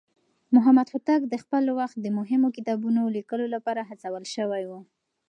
محمد 0.55 0.87
هوتک 0.93 1.21
د 1.27 1.35
خپل 1.43 1.63
وخت 1.79 1.97
د 2.01 2.07
مهمو 2.17 2.47
کتابونو 2.57 3.01
ليکلو 3.17 3.45
لپاره 3.55 3.81
هڅول 3.89 4.23
شوی 4.35 4.63
و. 4.69 4.71